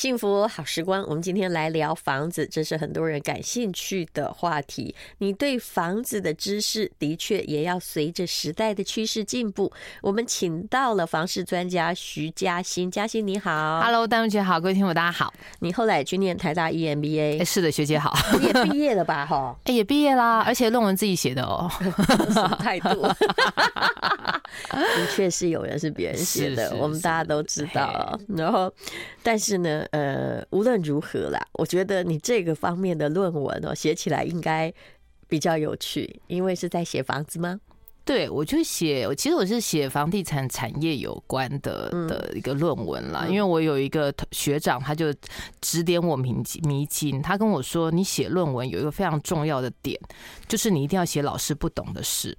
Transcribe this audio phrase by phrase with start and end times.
[0.00, 4.94] 幸福好时光，我们今天来聊房子，这是很多人感兴趣的话题。
[5.18, 9.70] 你对房子的知识的确也要随着时代的趋势进步。
[10.00, 15.34] 我们请到了房事专家徐嘉欣，嘉欣你好，Hello，戴文姐好，各位听友大家好。
[15.58, 19.26] 你后来也去念台大 EMBA，是的，学姐好，你也毕业了吧？
[19.26, 21.70] 哈， 哎，也毕业啦，而且论文自己写的哦，
[22.58, 23.06] 态度？
[24.70, 28.18] 的确是有人是别人写的，我们大家都知道。
[28.28, 28.72] 然后，
[29.22, 29.84] 但是呢？
[29.90, 34.72] 呃，无论如何啦，我觉得你这个方面的论文哦，写起来应该
[35.28, 37.60] 比较有趣，因为是在写房子吗？
[38.02, 43.26] 对，我就写，其实我是写房地产产业有关的的一个论文啦。
[43.28, 45.14] 因为我有一个学长，他就
[45.60, 50.00] 指点我迷迷津，他跟我说，你写论文有一个非常重要的点，
[50.48, 52.36] 就是你一定要写老师不懂的事。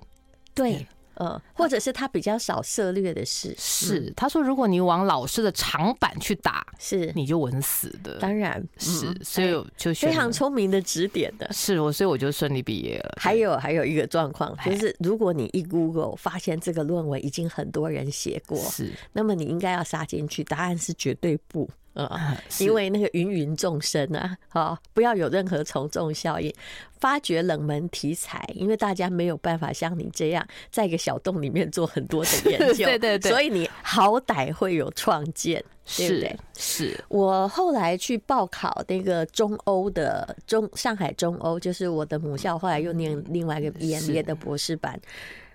[0.54, 0.86] 对。
[1.22, 8.18] 呃，或者是他比较少涉猎的事，是他说，如果你往老师的长板去打，是你就稳死的。
[8.18, 13.14] 当然是，所以就非常聪明的指点的，是我，所以我就顺利毕业了。
[13.18, 21.70] 还有还有一个状况，就是如果你一 Google 发现这个论文已经很多人写过，是，那么你应该要杀进去，答案是绝对不。
[21.94, 26.54] 啊，因为那个芸芸众生啊，好，不要有任何从众效应，
[27.00, 35.64] 发掘冷门题材，因为大家没有办法像你这样在一个小洞里面做很多的研究， 对对对，所以你好歹会有创建，
[35.98, 36.36] 对不对？
[36.58, 44.98] 是我后来去报考那个中欧的中上海中欧，就是我的母校，后来又念另外一个 EMBA 的博士班。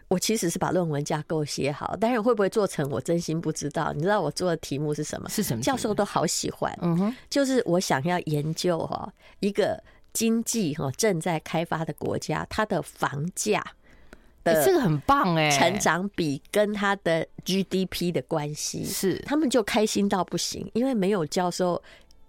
[0.08, 3.92] 我其实是把论文架构写好，但是会不会做成，我真心不知道。
[3.92, 5.28] 你知道我做的题目是什么？
[5.28, 5.62] 是什么？
[5.62, 6.72] 教授都好喜欢。
[6.80, 9.82] 嗯哼，就是我想要研究哈一个
[10.12, 13.60] 经济哈正在开发的国家，它的房价
[14.44, 21.82] 的这个很棒哎，成长比跟它的 GDP 的关系是，他们就开心到不行，因为没有教授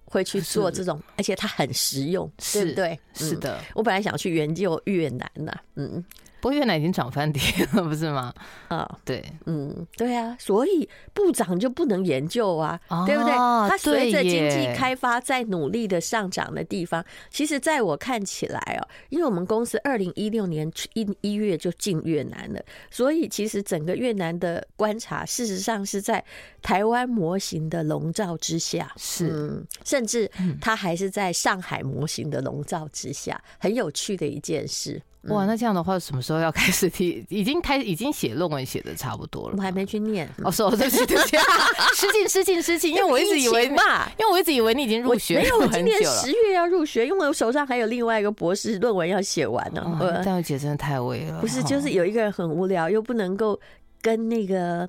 [0.06, 3.00] 会去做这种，而且它很实用，对不对？
[3.14, 6.04] 是的，我本来想去研究越南呢，嗯。
[6.40, 8.34] 不过越南已经涨翻天了，不是吗？
[8.68, 13.32] 啊，对，嗯，对啊，所以不涨就不能研究啊，对不对？
[13.32, 26.24] 它随着经济开发在努力的上涨的地方，其实在我看起来哦，因为我们公司二零一六年一一月就进越南了，所以其实整个越南的观察，事实上是在
[26.62, 30.30] 台湾模型的笼罩之下，是，甚至
[30.62, 35.02] 它还是在上海模型的笼罩之下，很有趣的一件事。
[35.30, 37.26] 哇，那这样的话，什么时候要开始 提？
[37.30, 39.56] 已经开，已经写论文写的差不多了。
[39.58, 40.30] 我还没去念。
[40.44, 41.38] 哦，说 对不起，对不起，
[41.96, 42.92] 失敬，失敬，失敬。
[42.92, 50.22] 因为我一直以为嘛，因为我一直以为你已经入学，没有，我今年十月要入学，因为我手上还有另外一个博士论文要写完呢。
[50.24, 51.42] 戴文姐真的太威了。
[51.42, 53.60] 不是，就是有一个人很无聊，又不能够
[54.02, 54.88] 跟那个。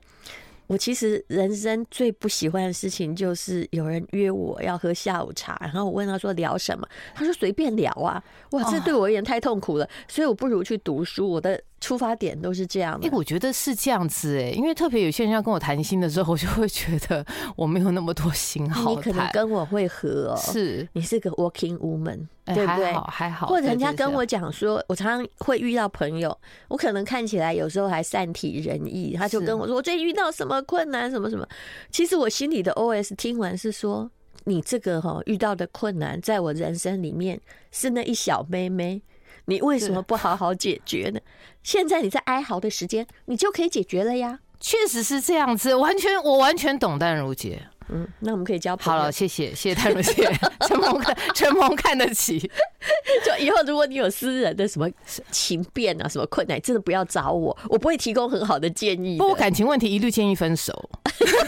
[0.69, 11.29] 我其实人生最不喜欢的事情就是有人约我要喝下午茶，然后我问他说聊什么，他说随便聊啊，哇，这对我而言太痛苦了，所以我不如去读书。
[11.29, 11.61] 我的。
[11.81, 17.25] 出发点都是这样的，哎，我觉得是这样子哎，因为特别有些人要跟我谈心的时候，我就会觉得
[17.56, 18.97] 我没有那么多心好谈。
[18.97, 22.87] 你可能跟我会合哦，是你是个 working woman，对不对？
[22.87, 23.47] 还好，还好。
[23.47, 26.37] 或者人家跟我讲说，我常常会遇到朋友，
[26.69, 31.47] 我可能看起来有时候还善体人意，他就跟我说我最近遇到什么困难，什么什么。
[31.91, 34.11] 其实我心里的 OS 听完是说，
[34.44, 37.41] 你这个哈遇到的困难，在我人生里面
[37.71, 39.00] 是那一小妹妹。
[39.49, 41.19] 你为什么不好好解决呢？
[41.63, 44.41] 现在你在哀嚎的时间，你就可以解决了呀。
[44.61, 47.63] 确实是这样子，完全我完全懂淡如姐。
[47.91, 49.01] 嗯，那我们可以交朋友。
[49.01, 50.31] 好了，谢谢谢谢淡如姐，
[50.67, 52.39] 承蒙看承蒙看得起。
[53.25, 54.87] 就以后如果你有私人的什么
[55.31, 59.17] 情变啊，什么困难，真的不要找我，我不会提供很好的建议。
[59.17, 60.91] 不过感情问题一律建议分手。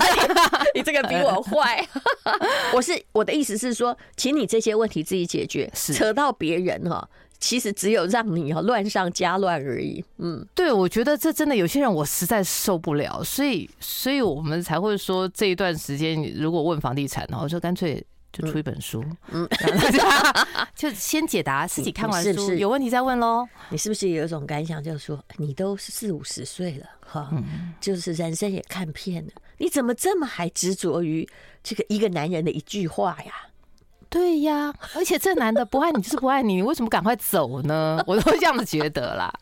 [0.74, 1.86] 你这个比我坏。
[2.72, 7.06] 我是我的意思是说，请你这些问题自己解决，扯到别人哈。
[7.40, 10.04] 其实只有让你要乱上加乱而已。
[10.18, 19.02] 嗯，对，我觉得这真的有些人我实在受不了，所以，所以我们才会说这一段时间，如果问房地产，然后就干脆就出一本书，
[19.32, 19.48] 嗯，
[20.76, 23.48] 就先解答，自己看完书有问题再问喽。
[23.70, 27.32] 你是不是有一种感想，就是说你都四五十岁了，哈，
[27.80, 31.26] 就是人生也看遍了，你怎么这么还执着于
[31.62, 33.32] 这个一个男人的一句话呀？
[34.10, 38.02] 对呀，而且这男的不爱你就是不爱你，你为什么赶快走呢？
[38.08, 39.32] 我都会这样子觉得啦。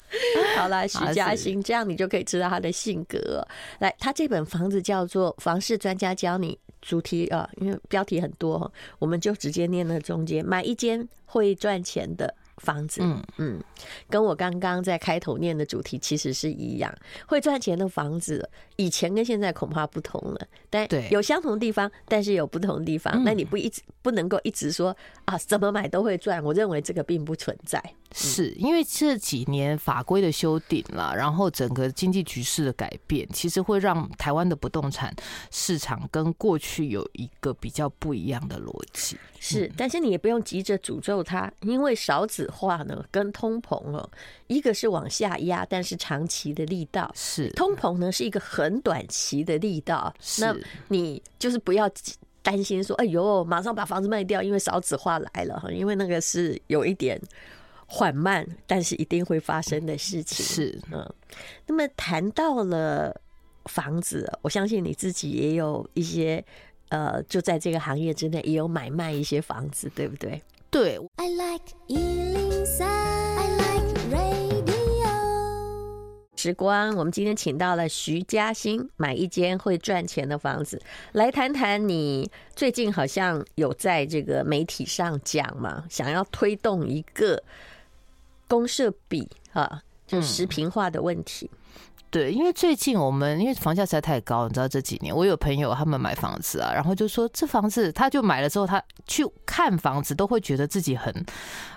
[0.58, 3.42] 好啦，徐嘉欣，这样你就可以知道他的性格。
[3.78, 10.44] 来，他这本房子叫做《房事专家教你》，主题啊，因为标题很多，我们就直接念了中间。
[10.44, 13.22] 买一间会赚钱的房子，嗯。
[13.38, 13.62] 嗯，
[14.08, 16.92] 跟我刚刚在开头念的主题其实是一样，
[17.26, 27.82] 会赚钱的房子，以前跟现在恐怕不同了，但有相同的地方，但是有不同的地方，那你不一直不能够一直说啊，怎么买都会赚，我认为这个并不存在。
[28.14, 35.14] 是因为这几年法规的修订了，然后整个经济局势的改变，其实会让台湾的不动产
[35.50, 39.18] 市场跟过去有一个比较不一样的逻辑。
[39.38, 44.10] 是，但是你也不用急着诅咒它，因为少子化呢跟通膨哦，
[44.46, 50.54] 一个是往下压，但是长期的力道是通膨呢是一个很短期的力道，那
[50.88, 51.90] 你就是不要
[52.42, 57.20] 担心说，哎呦，马上把房子卖掉，因为少子化来了哈，因为那个是有一点。
[57.90, 61.10] 缓慢，但是一定会发生的事情是嗯。
[61.66, 63.18] 那么谈到了
[63.64, 66.44] 房子，我相信你自己也有一些
[66.90, 70.38] 呃，就在这个行业之内也有买卖一些房子，对不对？
[70.70, 70.98] 对。
[71.16, 75.08] I like 103, I like radio。
[76.36, 80.80] 时光，我们今天请到了徐嘉欣，买一间会赚钱的房子，
[81.12, 87.42] 来谈谈你最近好像有在这个媒体上讲嘛，想要推动一个。
[88.46, 91.50] 公社比啊，就实平化的问题。
[91.52, 91.57] 嗯。
[92.10, 101.14] 对，因为最近我们因为房价实在太高，你知道这几年我有朋友他们买房子啊，然后就说这房子他就买了之后，他去看房子都会觉得自己很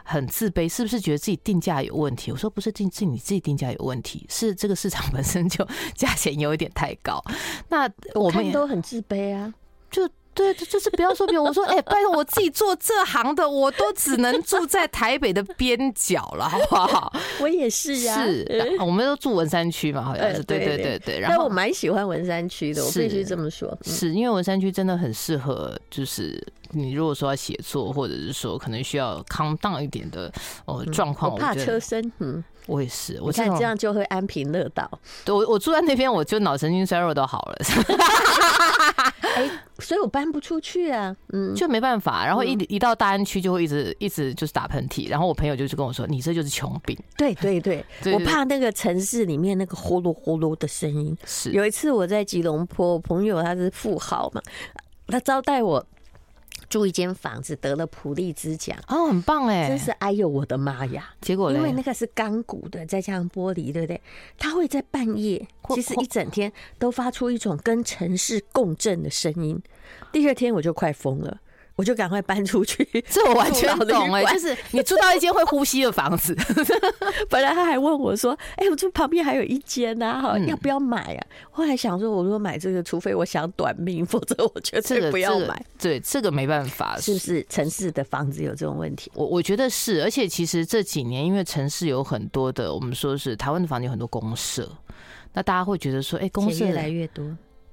[0.04, 2.32] 很自卑，是不是觉得自己定价有问题？
[2.32, 7.22] 我说不是，定是你自己定价有问题，是这个市场 本身就价钱有一点太高。
[7.68, 9.54] 那我们都很自卑啊，
[9.90, 10.10] 就。
[10.34, 11.44] 对，就是不要说别人。
[11.44, 17.14] 我说，哎、欸，拜托，我自己做这行的，我都只能住在台北的边角了，好不好？
[17.42, 21.20] 我也是呀、啊，是，我们都住文山区嘛，好像是，对对对对。
[21.20, 30.32] 然后我蛮喜欢文山区的，我必须这么说，是，是因为文山区真的很适合，就是你如果说要写作，或者是说可能需要 calm down 一点的
[30.66, 32.44] 哦状况，我怕车身，嗯。
[32.68, 34.90] 我也是，我看这样就会安贫乐道。
[35.26, 37.58] 对，我我住在那边，我就脑神经衰弱都好了。
[39.36, 39.50] 哎，
[39.82, 42.26] 所以我搬不出去啊，嗯，就没办法。
[42.26, 45.10] 然后一一到大安区，就会一直一直就是打喷嚏。
[45.10, 47.84] 然后我朋友就是跟我说：“你这就是穷病。”对对 对，
[48.14, 51.18] 我怕那个城市里面那个呼噜呼噜的声音。
[51.26, 54.42] 是有一次我在吉隆坡，我朋友他是富豪嘛，
[55.08, 55.86] 他招待我。
[56.70, 59.68] 住一间房子得了普利兹奖哦，很棒哎！
[59.68, 61.14] 真是哎呦我的妈呀！
[61.20, 64.02] 结果因为那个是钢骨的，再加上玻璃，对不对？
[64.38, 69.62] 它会在半夜，其实一整天都发出一种跟城市共振的声音。
[70.12, 71.40] 第二天我就快疯了。
[71.82, 76.36] 我就赶快搬出去， 这我完全懂哎，就是你住到一间会呼吸的房子。
[77.28, 85.66] 本来他还问我说：“哎，我这旁边还有一间呐，哈，要不要买啊？”后来想说，我如果买这个，除非我想短命，否则我绝对不要买。
[85.80, 89.12] 对，这个没办法，是不是城市的房子有这种问题？
[89.16, 94.70] 我我觉得是，而且其实这几年因为城市有很多的，我们说是台湾的房子有很多公社，
[95.34, 97.26] 那大家会觉得说，哎，公社越来越多。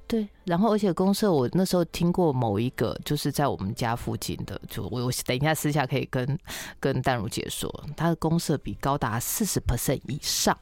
[0.09, 6.39] 对，然后而且公社，我那时候听过某一个，就是在我们家附近的，就我我等一下私下可以跟
[6.81, 10.57] 跟淡如姐说，他的公社比高达四十 percent 以上。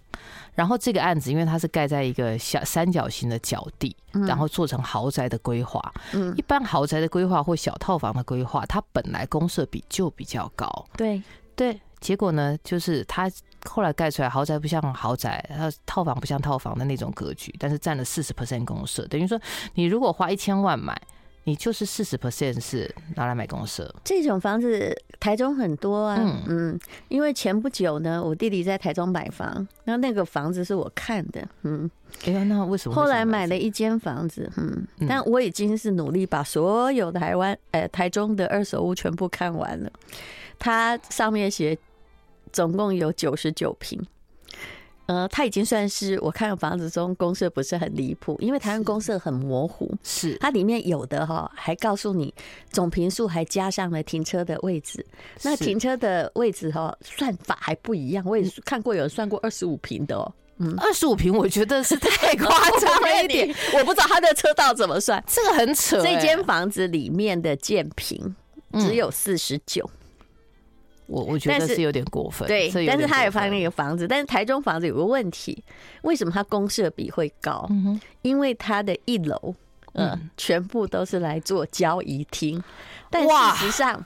[0.57, 3.95] 然后这个案子，因为它是盖在一个小三角形的角地，
[4.27, 5.95] 然后做成豪宅的规划。
[6.13, 10.87] 嗯，一般豪宅的规划或小套房的规划，它本来公社比就比较高。
[10.97, 11.23] 对
[11.55, 11.81] 对。
[11.99, 13.29] 结果呢，就是他
[13.67, 19.39] 后来盖出来豪宅不像豪宅，它套房不像套房的那种格局，但是占了四十 percent 公设，等于说
[19.75, 20.97] 你如果花一千万买，
[21.45, 23.95] 你就是四十 percent 是拿来买公设。
[24.03, 26.43] 这种房子台中很多啊，嗯。
[26.49, 31.91] 嗯，因为前不久呢，我弟弟在台中买房，然后那个房子是我看的，嗯，
[32.25, 39.91] 哎呀，那为什么后来买了一间房子，嗯，但我已经是努力把所有台湾呃台中的二手屋全部看完了，
[40.59, 41.77] 它上面写。
[42.57, 44.03] 总共有九十九平，
[45.05, 50.39] 呃，它已经算是我看房子中公设不是很离谱，因为台湾公设很模糊，是。
[50.39, 52.33] 它里面有的哈还告诉你
[52.71, 55.05] 总坪数，还加上了停车的位置，
[55.43, 68.35] 那停车的位置哈算法还不一样，我也看过有人算过二十五平的哦，嗯，二十五平我觉得是太夸张了一点， 我不知道它的车道怎么算，这个很扯，这间房子里面的建坪
[68.81, 69.91] 只有四十九。
[71.07, 75.63] 我我觉得是有点过分，对，但是他也发那个房子，但是台中房子有个问题，
[76.03, 77.69] 为什么它公设比会高？
[78.23, 79.55] 因为它的一楼，
[79.95, 82.63] 嗯，全部都是来做交易厅，
[83.09, 84.05] 但事实上，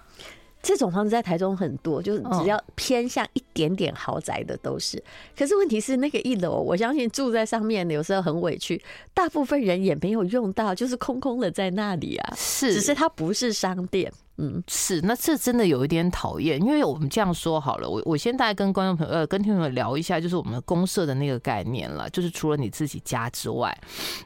[0.63, 5.03] 这种房子在台中很多，就是只要偏向一点点豪宅的都是。
[5.35, 8.79] 可是问题是，那个一楼，我相信住在上面的有时候很委屈，
[9.15, 14.13] 大部分人也没有用到，就是空空的在那里啊，是，只是它不是商店。
[14.41, 15.01] 嗯，是。
[15.03, 23.77] 那这真的有一点讨厌，因为我们这样说好了，我我先大概跟观众朋友呃跟听众朋友聊一下，就是我们公社的那个概念了，就是除了你自己家之外，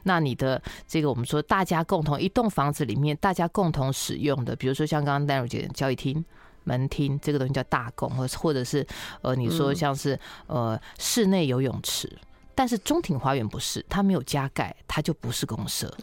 [0.03, 6.23] 那你的这个我们说大家共同一栋房子里面大家共同使用的，比如说像刚刚淡如姐的交易厅。
[6.67, 8.83] 门厅这个东西叫大公，或或者是
[9.21, 12.11] 呃，你说像是呃室内游泳池，
[12.55, 15.95] 但是中庭花园不是，它没有加盖，它就不是公设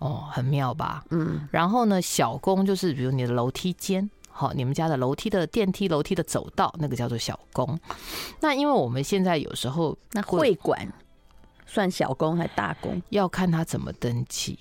[0.00, 1.04] 哦，很妙吧？
[1.10, 1.48] 嗯。
[1.50, 7.78] 然后呢，小工就是比如你的楼梯间，好，你们家的楼梯的电梯、楼梯的走道，那个叫做小工。
[8.40, 10.92] 那因为我们现在有时候那会馆
[11.70, 14.58] 算小工还大工，要看他怎么登记。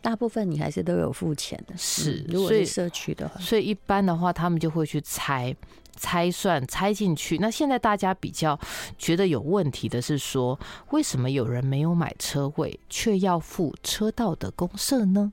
[0.00, 2.24] 大部分你还是都有付钱的，是。
[2.28, 5.52] 如果是社区的话，所以一般的话，他们就会去猜、
[5.96, 7.38] 猜算、猜进去。
[7.38, 8.56] 那现在大家比较
[8.96, 10.56] 觉得有问题的是说，
[10.90, 15.32] 为什么有人没有买车位，却要付车道的公社呢？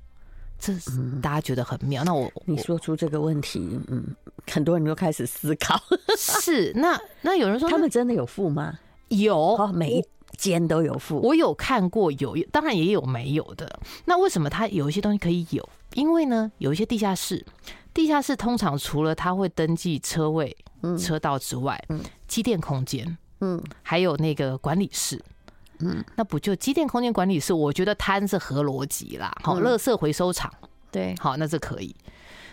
[0.58, 0.74] 这
[1.22, 2.04] 大家觉得很妙。
[2.04, 4.04] 那我你说出这个问题，嗯，
[4.48, 5.80] 很多人都开始思考。
[6.18, 8.80] 是，那那有人说，他们真的有付吗？
[9.10, 10.06] 有，每一。
[10.40, 13.80] 间都有付，我有看过有，当然也有没有的。
[14.06, 15.68] 那为什么它有一些东西可以有？
[15.96, 17.46] 因为呢，有一些地下室，
[17.94, 20.56] 地下室通常除了它会登记车位、
[20.98, 25.22] 车道之外，嗯，机电空间，嗯，还有那个管理室，
[25.80, 27.54] 嗯，那不就机电空间管理室？
[27.54, 29.36] 我觉得摊是合逻辑啦。
[29.44, 30.50] 好，垃圾回收厂，
[30.90, 31.94] 对，好，那这可以。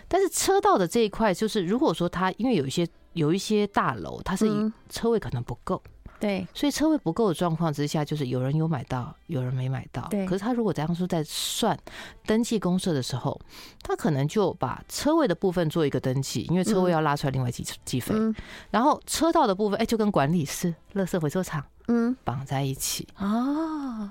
[0.09, 5.81] 但是车道的这一块，就是如果说它因为有一些有一些大楼，它是以车位可能不够。
[6.19, 10.07] 对，所以车位不够的状况之下，就是有人有买到，有人没买到。
[10.09, 11.77] 对，可是他如果当初在算
[12.25, 13.39] 登记公社的时候，
[13.83, 18.15] 他可能就把车位的部分做一个登记，因为车位要拉出来另外计计费。
[18.15, 18.33] 嗯，
[18.71, 23.07] 然后车道的部分，哎，就跟管理室、垃圾回收厂，嗯，绑在一起。
[23.17, 24.09] 哦，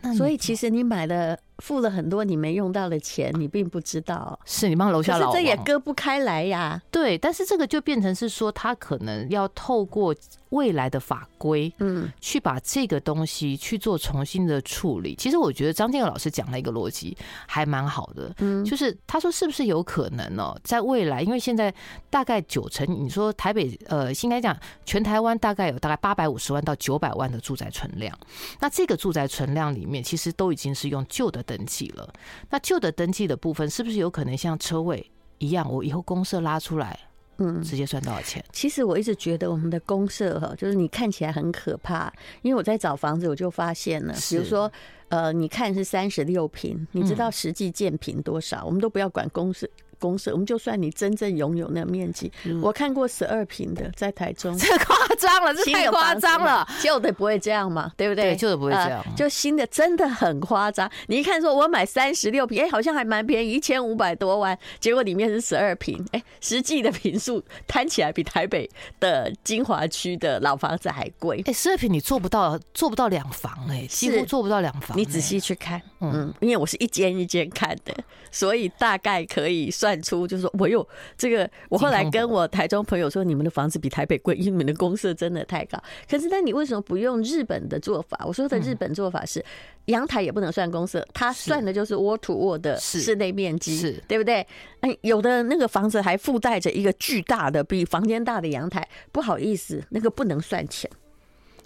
[0.00, 1.38] 那所以其实你买了。
[1.62, 6.82] 付了很多你没用到的钱，你并不知道，是你帮楼下老王，这也割不开来呀。
[6.90, 10.12] 对，但是这个就变成是说，他可能要透过
[10.48, 15.14] 未来的法规，嗯，去把这个东西去做重新的处理。
[15.14, 17.16] 其实我觉得张建友老师讲了一个逻辑
[17.46, 20.52] 还蛮好的，嗯，就是他说是不是有可能呢？
[20.64, 21.72] 在未来，因为现在
[22.10, 28.12] 大概九成，你说台北呃，应该讲全台湾大概有大概八百五十万到九百万的住宅存量，
[28.58, 31.40] 那这个住宅存量里面，其实都已经是用旧的。
[31.56, 32.10] 登记了，
[32.48, 36.98] 那旧的登记的部分是不是有可能像车位一样，我以后公社拉出来，
[37.36, 38.42] 嗯，直接算多少钱？
[38.52, 44.70] 其实我一直觉得我们的公社哈，就是你看起来很可怕，因为我在找房子，我就发现了，比如说，
[45.08, 48.64] 呃，你看是三十六平，你知道实际建平多少？
[48.64, 49.68] 我们都不要管公设。
[50.02, 52.30] 公设，我们就算你真正拥有那个面积，
[52.60, 58.24] 我看过十二平的，在台中， 这夸张了，这太夸张了，旧的不会这样嘛，对不对？
[58.24, 60.90] 对旧的不会这样，就新的真的很夸张。
[61.06, 68.68] 你一看说，我买三十六平，哎，好像还蛮便宜，一千五百多万，结果里面是十二平，哎，实际的平数摊起来比台北
[68.98, 71.40] 的金华区的老房子还贵。
[71.46, 74.98] 哎，十二平你做不到，做不到两房，哎，几乎做不到两房。
[74.98, 77.94] 你仔细去看，嗯，因为我是一间一间看的，
[78.32, 79.91] 所以大概可以算。
[80.00, 80.86] 出就是说，我有
[81.18, 85.78] 这个，我后来跟我台中朋友说，你们的房子比台北贵，因为你们的公设真的太高。
[86.08, 88.24] 可是，那你为什么不用日本的做法？
[88.24, 89.44] 我说的日本做法是，
[89.86, 94.02] 阳台也不能算公设，它算的就是 wall to wall 的室内面积，是。
[94.06, 94.46] 对不对？
[94.80, 100.90] 哎，有的那个房子还附带着一个巨大的、比房间大的阳台，不好意思，那个不能算钱。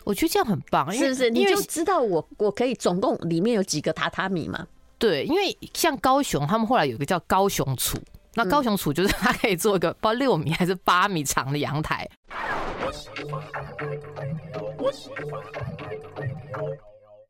[0.04, 1.08] 我觉得这样很棒，是。
[1.08, 1.30] 不是？
[1.30, 4.66] 你就知道我我可以总共里面有几个榻榻米嘛？
[4.98, 7.98] 对，因为像高雄，他们后来有一个叫高雄厝。
[8.36, 12.08] 那高雄厝就是它可以做一个不知道六米还是八米长的阳台。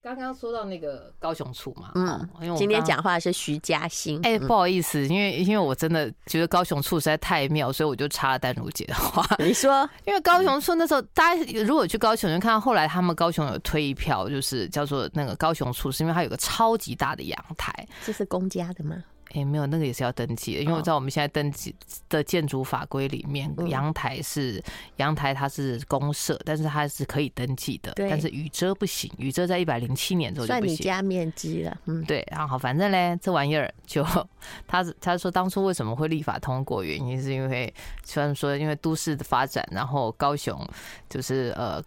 [0.02, 4.20] 刚刚说到那个高雄厝嘛，嗯，因为今天讲话是徐嘉欣。
[4.22, 9.26] 哎，不好意思，因为因为我真的觉得高雄厝实在太妙，所以我就插了丹如姐的话。
[9.44, 17.72] 你说，因为高雄厝那时候，大家如果去高雄，就看到后来他们高雄有推一票，就是叫做那个高雄厝，是因为它有个超级大的阳台。
[18.04, 18.96] 这是公家的吗？
[19.36, 21.74] 也、欸、没有，那个也是要登记的，因为我知道我们现在登记
[22.08, 24.62] 的建筑法规里面，阳台是
[24.96, 30.68] 阳台，它是公社，但是它是可以登记的，但是雨遮不行，雨遮在一百零七年之后就不行。
[30.68, 34.02] 算你家面积了，嗯，对，然后反正嘞，这玩意儿就
[34.66, 37.72] 他他说当初为什么会立法通过，原因是因为
[38.04, 40.58] 虽然说因为都市的发展，然后高雄
[41.08, 41.82] 就是呃。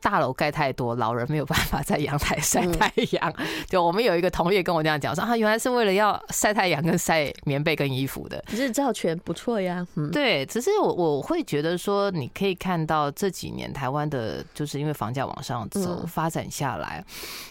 [0.00, 3.32] 大楼盖太多，老人没有办法在阳台晒太阳。
[3.68, 8.42] 就我们有一个同业跟我这样讲说啊，原来是为了要晒太阳跟晒棉被跟衣服的。
[8.48, 10.46] 日照权不错呀，嗯，对。
[10.46, 17.04] 只是我我会觉得说，你可以看到这几年台湾的，就是因为房价往上走，发展下来，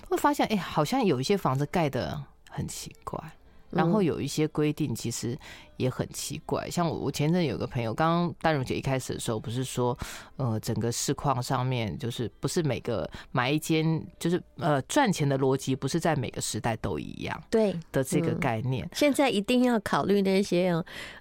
[0.09, 3.19] 会发现哎，好像有一些房子盖的很奇怪。
[3.69, 5.37] 然后有一些规定其实
[5.77, 9.97] 也很奇怪，像我我前阵有个朋友，刚刚淡如姐一开始的时候不是说，
[10.37, 20.73] 呃，整个市况上面就是不是每个买一间就是呃赚钱的逻辑不是在每个时代都一样，对的这个概念，嗯，现在一定要考虑那些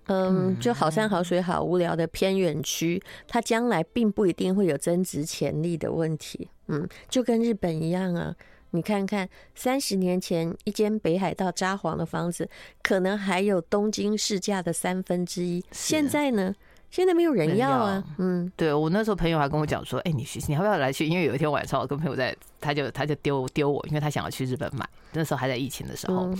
[0.06, 8.34] 嗯，就好山好水好无聊的偏远区，它将来并不一定会有增值潜力的问题，嗯，就跟日本一样啊。
[8.70, 12.48] 你看看，三十年前一间北海道札幌的房子，
[12.82, 15.64] 可能还有东京市价的三分之一。
[15.70, 16.54] 现在呢？
[16.88, 18.02] 现在没有人要啊。
[18.18, 24.88] 嗯，对，我那时候朋友还跟我讲说：“哎，你你要不要来去？”因为有一天晚上我跟朋友在，他就他就丢丢我，因为他想要去日本买。
[25.12, 26.32] 那时候还在疫情的时候，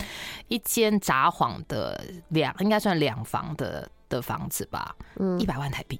[0.47, 5.99] 一间札幌的两应该算两房的的房子吧，嗯，一百万台币。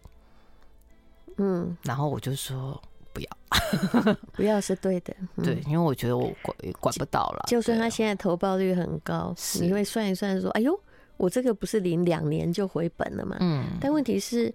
[1.37, 2.81] 嗯，然后我就说。
[3.17, 5.13] 不要， 不要是对的。
[5.37, 7.45] 嗯、对，因为我觉得我管管不到了。
[7.47, 10.79] 就算他现在投报率很高，你会算一算说：“哎呦，
[11.17, 13.65] 我这个不是零两年就回本了嘛？”嗯。
[13.81, 14.53] 但问题是，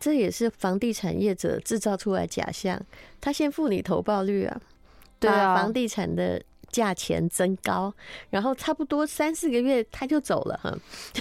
[0.00, 2.80] 这也是房地产业者制造出来假象。
[3.20, 4.60] 他先付你投报率啊，
[5.18, 6.42] 对啊，房地产的。
[6.70, 7.92] 价钱增高，
[8.30, 10.76] 然后差不多三四个月他就走了哈。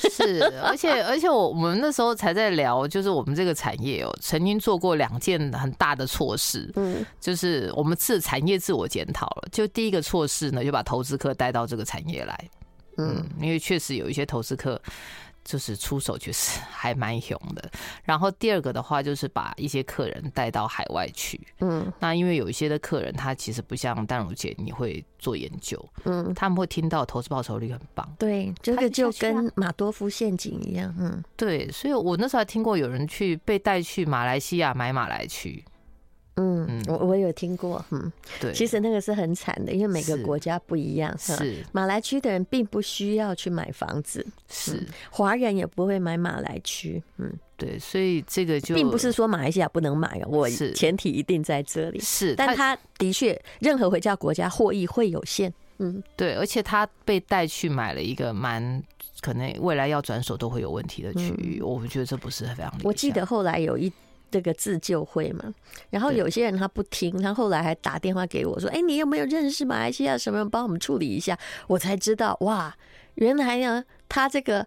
[0.10, 9.48] 是，而且而且我我们那时候才在聊，就是我们这个产业哦，曾经做过两件很大的错事，嗯，就是我们自产业自我检讨了。
[9.52, 12.50] 就第一个错事呢，就把投资客带到这个产业来，
[12.98, 14.82] 嗯，因为确实有一些投资客。
[15.48, 17.72] 就是出手确实 还蛮凶的，
[18.04, 35.64] 然后第二个的话就是把一些客人带到海外去，嗯，那因为有一些的客人他其实不像淡如姐你会做研究，嗯，他们会听到投资报酬率很棒，对，这个就跟马多夫陷阱一样，嗯，对，所以我那时候还听过有人去被带去马来西亚买马来区。
[36.40, 41.14] 嗯，我我有听过，嗯，对，其实那个是很惨的，因为每个国家不一样。
[41.18, 41.66] 是。
[41.72, 44.86] 马来区的人并不需要去买房子，是。
[45.10, 52.00] 华人也不会买马来区，嗯，对，所以这个就并不是说马来西亚不能买啊，我前提一定在这里。
[52.00, 58.84] 是，但他的确任何回教国家获益会有限，嗯，对，而且他被带去买了一个蛮
[59.22, 62.82] 可能未来要转手都会有问题的区域，我们觉得这不是非常理想。
[62.84, 63.92] 我记得后来有一。
[64.30, 65.54] 这个自救会嘛，
[65.90, 70.50] 然后有些人他不听，他后来还打电话给我说：“哎，你有没有认识马来西亚什么人？
[70.50, 72.76] 帮我们处理一下？”我才知道，哇，
[73.16, 74.66] 原来呢，他这个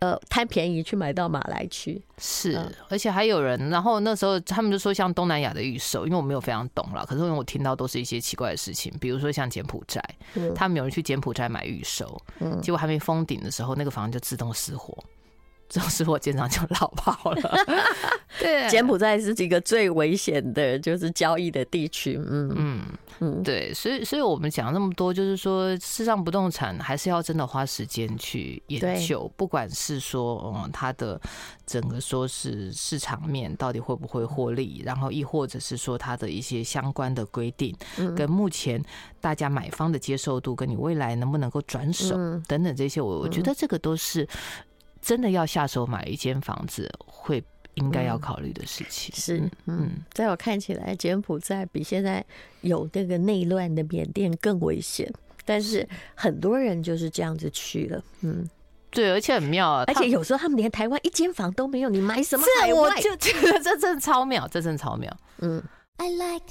[0.00, 2.02] 呃贪便宜去买到马来区。
[2.18, 10.02] 是，而且还有人，然后那时候他们就说像东南亚的预售，因为我没有非常懂了，可是因为我听到都是一些奇怪的事情，比如说像柬埔寨，
[10.54, 12.20] 他们有人去柬埔寨买预售，
[12.60, 14.96] 结果还没封顶的时候，那个房子就自动失火。
[15.72, 17.56] 这种失火现场就落跑了。
[18.38, 22.18] 对，柬埔寨是一个最危险的，就是交易的地区。
[22.18, 22.82] 嗯嗯
[23.20, 31.18] 嗯，对，所以所以我们讲那么多，就是说，事实上不动产还是要真的花时间去研究，不管是说，嗯，它的
[31.64, 37.74] 整个说是市场面到底会不会获利，然后亦或者是说它的一些相关的规定，
[38.14, 38.82] 跟目前
[39.20, 42.16] 大家买方的接受度，跟你未来能不能够转手
[42.48, 44.28] 等等这些，我我觉得这个都是。
[45.02, 47.42] 真的要下手买一间房子，会
[47.74, 49.12] 应该要考虑的事情。
[49.12, 52.24] 嗯、是，嗯，在我看起来，柬埔寨比现在
[52.62, 55.12] 有那个内乱的缅甸更危险。
[55.44, 58.48] 但是很多人就是这样子去了，嗯，
[58.90, 62.80] 对，而且很妙啊，而且有时候他们连台湾一间房都没有，你买什么海外？
[62.80, 65.14] 我就觉得 这真超妙，这真超妙。
[65.38, 65.62] 嗯。
[65.98, 66.46] I like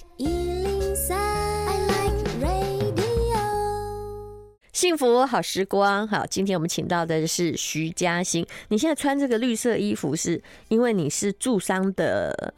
[4.73, 8.45] 幸福好时光，好，今天我们请到的是徐嘉欣。
[8.69, 12.53] 你现在穿这个绿色衣服，是因为你是助商的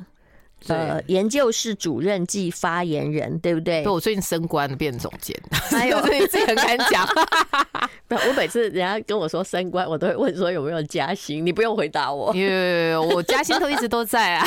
[0.67, 3.85] 呃研究室主任暨发言人，对不对？
[3.87, 5.35] 我最近升官了，变总监，
[5.71, 7.07] 哎呦， 你自己很敢讲。
[8.07, 11.45] 不我每次人家跟我说升官，我都会问说有没有加薪。
[11.45, 14.45] 你不用回答我，因为我加薪都一直都在啊。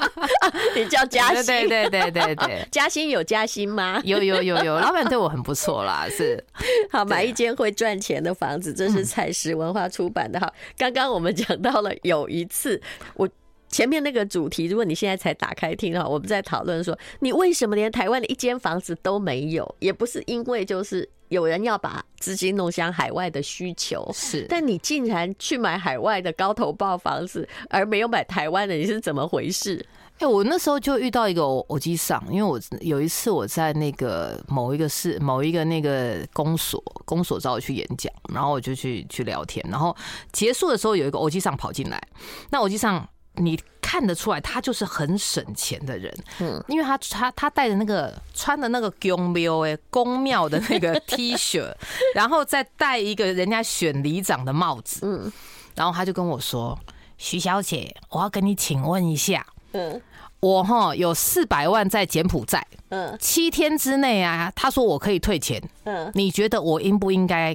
[0.74, 1.44] 你叫加薪？
[1.44, 4.00] 对对对对对，加薪有加薪吗？
[4.04, 6.06] 有有有有，老板对我很不错啦。
[6.10, 6.42] 是，
[6.90, 10.40] 好，买一间会赚钱的房子，这是采石文化出版的。
[10.40, 12.80] 哈，刚刚我们讲到了有一次
[13.14, 13.28] 我。
[13.70, 19.76] 前面那个主题，如果你现在才打开听的话，我们在讨论说，你为什么连台湾的一间房子都没有？
[19.78, 29.84] 也不是因为就是有人要把资金弄向海外的需求，是，但你竟然去买海外的高投报房子，而没有买台湾的，你是怎么回事？
[30.18, 39.94] 哎，我那时候就遇到一个偶机上，因为我有一次我在那个某一个市某一个那个公所公所找我去演讲，然后我就去去聊天，然后
[40.32, 42.02] 结束的时候有一个偶机上跑进来，
[42.50, 43.08] 那欧吉桑。
[43.38, 46.14] 你看得出来，他就是很省钱的人。
[46.40, 51.72] 嗯，因为他他他带着那个穿的那个宫庙哎宫庙的那个 T 恤，
[52.14, 55.00] 然后再戴一个人家选里长的帽子。
[55.02, 55.32] 嗯，
[55.74, 56.78] 然后他就跟我说
[57.16, 60.00] ：“徐小姐，我要跟你请问一下。”嗯。
[60.40, 67.52] 我哈有四百万在柬埔寨，嗯，七天之内啊，他说我可以退钱，嗯，你觉得我应不应该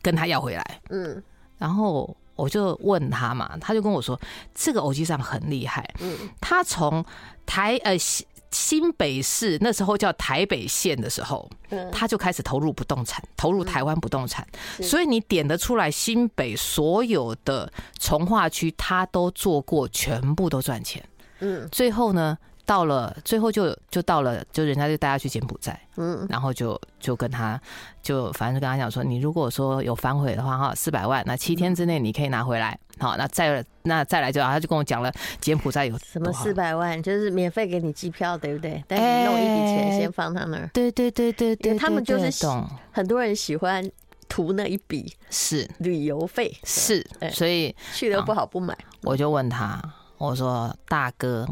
[0.00, 0.80] 跟他要回来？
[0.88, 1.22] 嗯，
[1.58, 4.20] 然后我就问他嘛，他就跟我说，
[4.54, 7.04] 这个欧吉桑很厉害，嗯，他从
[7.46, 14.46] 台呃新新北市那时候叫台北县的时候，嗯，他就开始投入不动产，投入台湾不动产，
[14.80, 21.04] 所以你点得出来新北所有的从化区，他都做过，全部都赚钱。
[21.40, 27.60] 嗯，最后呢，到了最后就就到了，就人家就带他去柬埔寨，嗯，然后就就跟他
[28.02, 38.82] 就反正就跟他讲说，你如果说有反悔的话哈，四百万，那七天之内你可以拿回来，好，那再那再来就他就跟我讲了柬埔寨有什么四百万，就是免费给你机票，对不对？
[38.88, 42.46] 但是弄一笔钱先放他那儿，对对对对对，他们就是
[42.90, 43.86] 很多人喜欢
[44.28, 45.68] 图那一笔是。
[45.78, 49.80] 旅游费，是，所以去了不好不买，我就问他。
[50.16, 51.46] 我说大哥，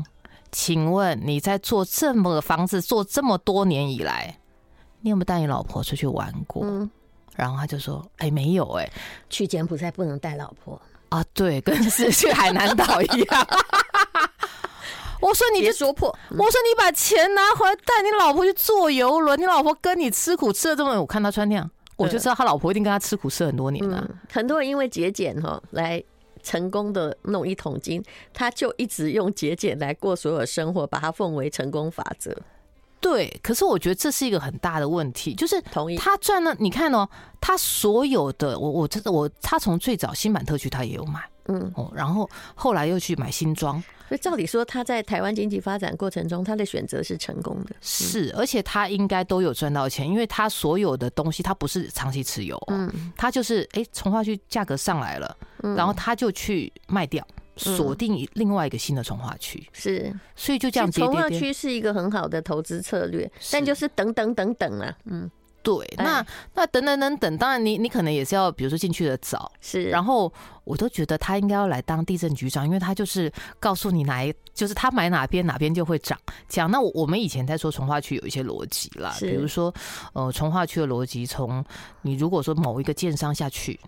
[0.53, 4.39] 请问你在做这么房子做这么多年以来，
[5.01, 6.63] 你有没有带你老婆出去玩过？
[6.65, 6.89] 嗯，
[7.35, 8.89] 然后他就说：“哎，没有哎，
[9.31, 13.47] 去柬埔寨不能带老婆啊，对，跟是 去海南岛一样。
[15.23, 24.05] ”我说：“你就说破。”我说：“你把钱拿回来，带你老婆去坐游轮，你老婆跟你吃苦吃了这么，我看他穿那样，我就知道他老婆一定跟他吃苦吃很多年了。
[24.07, 26.03] 嗯”很多人因为节俭哈来。
[26.43, 28.03] 成功的弄一桶金，
[28.33, 32.37] 他就一直用节俭来过所有生活，把它奉为成功法则。
[33.03, 36.55] 对，可是我觉得这是一个很大的问题，就是同意他赚了。
[36.59, 37.07] 你看哦，
[37.41, 43.83] 他所有的，我我真的我，他从最早新版特区他也有买，嗯哦，然后后来又去买新庄。
[44.09, 47.75] 所以照理说，他在台湾经济发展过程中，他的选择是成功的。
[47.81, 55.37] 是，而且他应该都有赚到钱，因为他所有的东西，他不是长期持有，嗯，他就是哎，从化区价格上来了，
[55.75, 57.27] 然后他就去卖掉，
[57.63, 59.67] 锁定另外一个新的从化区。
[59.73, 60.91] 是，所以就这样。
[60.91, 65.31] 从化区是一个很好的投资策略，但就是等等等等啊，嗯。
[65.65, 70.33] 对，那那等等等等，当然你你可能也是要，比如说进去的早，是，然后
[70.65, 76.19] 我都觉得他应该要来当地震局长，因为他就是告诉你哪一，就是他买哪边哪边就会涨。
[76.49, 79.73] 讲那我我们以前在说从化区有一些逻辑啦，比如说
[80.15, 81.65] 呃从化区的逻辑，从
[82.01, 83.79] 你如果说某一个建商下去，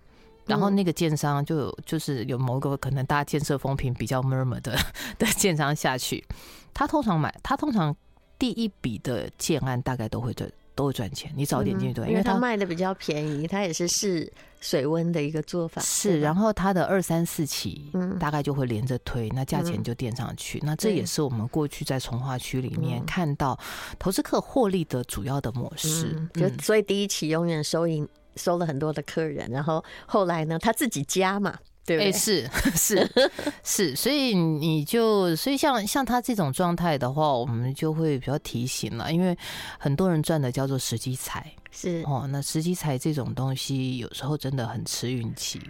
[0.46, 4.76] 然后那个建商就有就是有某一个可能大家建设风评比较 murmur 的
[5.18, 6.24] 的建商下去，
[6.72, 7.94] 他通常买他通常
[8.38, 10.50] 第一笔的建案大概都会赚。
[10.76, 14.28] 都会赚钱，你早点进去对，因为他卖的比较便宜，他也是试
[14.60, 15.80] 水温的一个做法。
[15.80, 20.58] 是，然后他的二三四期，嗯，大概就会连着推，那价钱就垫上去。
[20.64, 23.56] 那这也是我们过去在从化区里面看到
[24.00, 26.20] 投资客获利的主要的模式。
[26.34, 28.04] 就所以第一期永远收银
[28.36, 31.58] 收了很多的客人，然后后来呢，他自己加嘛。
[31.86, 33.10] 对，哎，是 是
[33.62, 39.36] 是，所以你就所以像像他这种状态的话，我们就会比较提醒了，因为
[39.78, 42.02] 很多人赚的叫做时机财，是。
[42.06, 45.60] 哦，那时机财这种东西有时候真的很吃运气，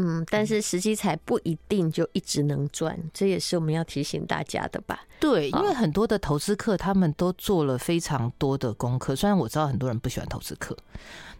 [0.00, 5.00] 嗯，但是时机才不一定就一直能赚，这也是我们要提醒大家的吧？
[5.20, 10.74] 对，因为很多的投资客他们都做了非常多的功课，虽然我知道很多人不喜欢投资客。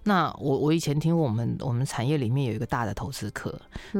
[0.02, 3.58] 那我我以前听过我们我们产业里面有一个大的投资客，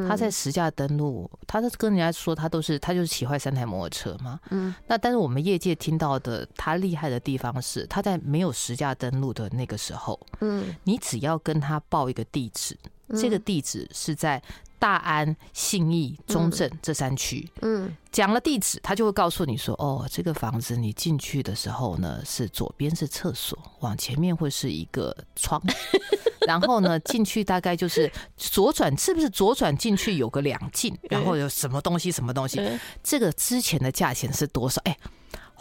[0.09, 4.41] 他在实价登录，他是跟人家说他都是他就是骑坏三台摩托车嘛。
[4.51, 4.75] 嗯。
[4.87, 12.75] 那但是我们业界听到的他厉害的地方是，他在没有实价登录的那个时候，嗯，你只要跟他报一个地址，
[13.19, 14.43] 这个地址是在。
[14.81, 25.63] 大安、信义、中正这三区，嗯，讲了地址，他就会告诉你说，哦，这个房子你进去的时候呢，是左边是厕所，往前面会是一个窗，
[26.49, 32.59] 然后呢，进去大概就是左转，是不是左转进去有个两进，然后有什么东西什么东西，
[33.03, 34.81] 这个之前的价钱是多少？
[34.87, 34.97] 哎，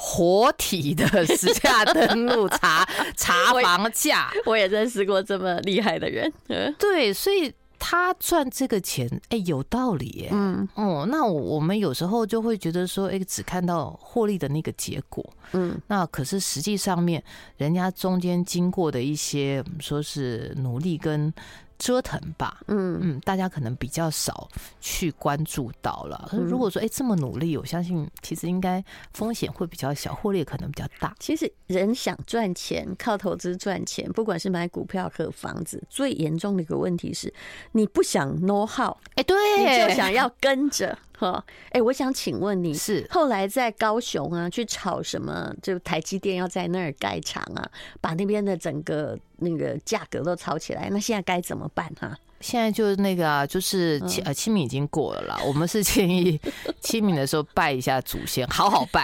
[0.01, 6.31] 活体的实价登录查查房价， 我也认识过这么厉害的人，
[6.79, 7.53] 对，所以。
[7.81, 17.23] 他赚这个钱，哎、欸，有道理，哎，嗯，哦，那我们有时候就会觉得说，哎、欸，只看到获利的那个结果，嗯，那可是实际上面，
[17.55, 21.33] 人家中间经过的一些，说是努力跟。
[21.79, 24.47] 折腾吧，嗯嗯，大家可能比较少
[24.79, 26.27] 去关注到了。
[26.29, 31.15] 可是如果说哎、欸、这么努力，我相信其实应该风险会比较小，获利可能比较大。
[31.19, 37.33] 其实人想赚钱，靠投资赚钱，不管是买股票和房子，最严重的一个问题是，
[37.71, 40.97] 你不想 know how，哎，对，你就想要跟着。
[41.19, 45.53] 哈，哎，我想请问你是后来在高雄啊，去炒什么？
[45.61, 52.17] 就台积电要在那儿盖厂啊，把那边的整个那个价格都炒起来，那现在该怎么办哈？
[52.41, 55.39] 现在就是那个啊，就是清呃清明已经过了啦。
[55.45, 56.39] 我们是建议
[56.79, 59.03] 清明的时候拜一下祖先，好好拜，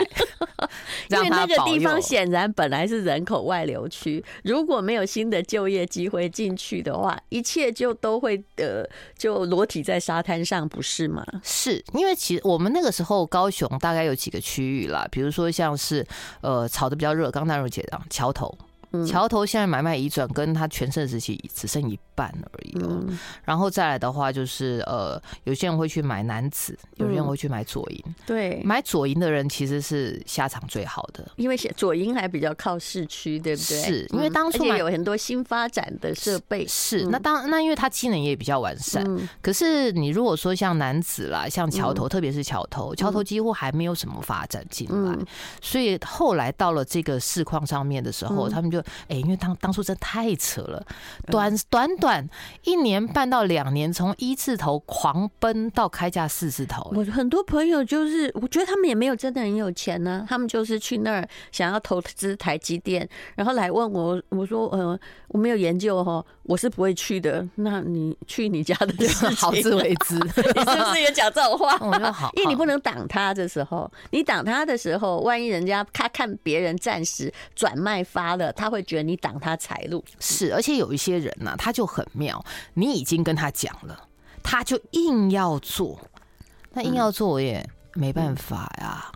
[1.09, 8.83] 因为那个地方显然本来是人口外流区，如果没有新的就业机会进去的话，一切就都会呃
[9.17, 11.25] 就裸体在沙滩上，不是吗？
[11.43, 16.05] 是因为其实我们那个时候高雄大概有几个区域啦，比如说像是
[16.41, 18.57] 呃炒的比较热，刚大如姐讲桥头。
[19.05, 23.03] 桥头现在买卖已转，跟他全盛时期只剩一半而已哦。
[23.43, 28.03] 然后再来的话，就是呃，有些人会去买男子，有些人会去买左营。
[28.25, 33.81] 对，买左营的人其实是下场最好的，因为左营还比较靠市区，对不对？
[33.83, 36.65] 是因为当初有很多新发展的设备。
[36.67, 39.05] 是那当那因为它机能也比较完善。
[39.41, 45.17] 可是你如果说像男子啦，像桥头，特别是桥头，桥头几乎还没有什么发展进来，
[45.61, 48.79] 所以后来到了这个市况上面的时候，他们就。
[49.07, 50.83] 哎，因为当当初真的太扯了，
[51.27, 52.04] 短短短
[52.63, 56.91] 一年半到两年，从一字头狂奔到开价四字头。
[56.95, 67.45] 我很多朋友就是，我觉得他们也没有真的很有钱呢、啊，他们就是去那儿想要投资台积电，然后来问我，我说，呃，我没有研究哈，我是不会去的。
[67.55, 71.77] 那你去你家的事情 好自为之， 你是不是也讲这种话？
[72.37, 78.85] 因为你不能挡他的时候，你挡他的时候，万一人家他看别人暂时转卖发了，他会。
[78.85, 82.43] 觉得你挡他财路是，而且有一些人呢、啊，他就很妙。
[82.73, 84.07] 你已经跟他讲了，
[84.43, 85.99] 他就硬要做，
[86.71, 89.11] 那硬要做我也没办法呀。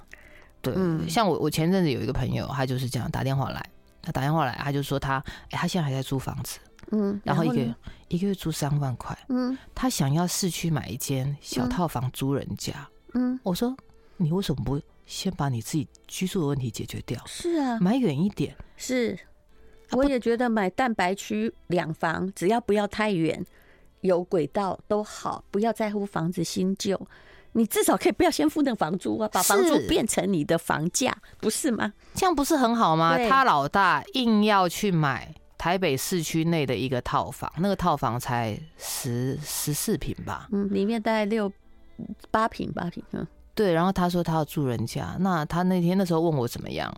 [0.62, 0.74] 对，
[1.10, 3.66] 像我，我前阵子有一个朋友，他就是这样打电话来，
[4.02, 6.60] 他打电话来，他就说他，哎，他现在还在租房子，
[6.92, 7.76] 嗯，然后一个月
[8.10, 12.74] 一个月租三万块，嗯，他想要市区买一间小套房租人家，
[13.14, 13.76] 嗯，我说
[14.18, 17.22] 你为什么不先把你自己居住的问题解决掉？
[17.26, 18.56] 是啊，买远一点。
[18.76, 19.18] 是。
[19.92, 23.44] 我也觉得买蛋白区两房，只要不要太远，
[24.02, 27.00] 有轨道都好，不要在乎房子新旧，
[27.54, 31.94] 你至少可以不要先付那个房租啊，把房租变成你的房价，不是吗？
[32.14, 33.18] 这样不是很好吗？
[33.28, 40.48] 他老大硬要去买台北市区内的一个套房，那个套房才十十四平吧？
[40.52, 41.52] 嗯，里面大概六
[42.32, 43.04] 八平八平。
[43.12, 43.74] 嗯，对。
[43.74, 46.94] 然后他说他要住人家，那他那天那时候问我怎么样，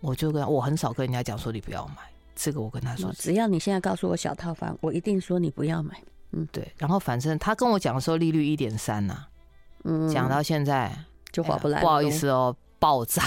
[0.00, 1.96] 我就跟我很少跟人家讲说你不要买。
[2.36, 6.00] 这个我跟他说，只要你现在告诉我小套房，我一定说你不要买。
[6.32, 6.70] 嗯，对。
[6.76, 9.24] 然后反正他跟我讲的时候利率一点三呐，
[9.84, 10.96] 嗯，讲到现在
[11.32, 11.80] 就划不来。
[11.80, 13.22] 不好意思哦，爆炸